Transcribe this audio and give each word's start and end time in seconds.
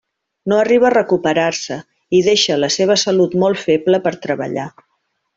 No 0.51 0.57
arriba 0.59 0.87
a 0.87 0.93
recuperar-se 0.93 1.75
i 2.19 2.23
deixa 2.29 2.57
la 2.61 2.69
seva 2.79 2.97
salut 3.05 3.35
molt 3.43 3.61
feble 3.65 4.01
per 4.07 4.15
treballar. 4.29 4.65